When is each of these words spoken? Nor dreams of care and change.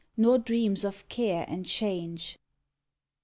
Nor 0.17 0.39
dreams 0.39 0.83
of 0.83 1.07
care 1.09 1.45
and 1.47 1.63
change. 1.63 2.35